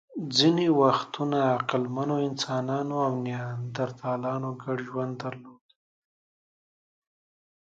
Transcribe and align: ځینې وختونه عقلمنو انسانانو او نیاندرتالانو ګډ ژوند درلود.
ځینې 0.37 0.67
وختونه 0.81 1.37
عقلمنو 1.55 2.15
انسانانو 2.27 2.95
او 3.07 3.13
نیاندرتالانو 3.25 4.49
ګډ 4.63 4.77
ژوند 4.87 5.13
درلود. 5.21 5.63